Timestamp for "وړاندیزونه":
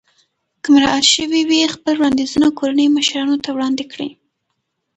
1.97-2.47